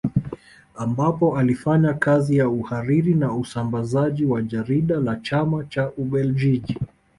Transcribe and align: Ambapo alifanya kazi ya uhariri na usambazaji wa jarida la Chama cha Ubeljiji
Ambapo 0.75 1.37
alifanya 1.37 1.93
kazi 1.93 2.37
ya 2.37 2.49
uhariri 2.49 3.13
na 3.13 3.33
usambazaji 3.33 4.25
wa 4.25 4.41
jarida 4.41 4.99
la 4.99 5.15
Chama 5.15 5.63
cha 5.63 5.91
Ubeljiji 5.91 6.77